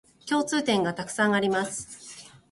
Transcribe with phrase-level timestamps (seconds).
[0.27, 2.31] 共通点がたくさんあります